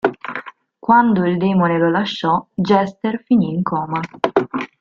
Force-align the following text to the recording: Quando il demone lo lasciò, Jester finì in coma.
Quando 0.79 1.25
il 1.25 1.37
demone 1.37 1.77
lo 1.77 1.91
lasciò, 1.91 2.43
Jester 2.55 3.21
finì 3.23 3.53
in 3.53 3.61
coma. 3.61 3.99